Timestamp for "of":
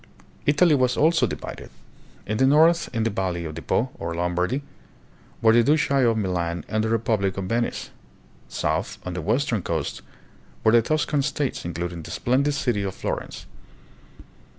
3.45-3.53, 6.03-6.17, 7.37-7.43, 12.81-12.95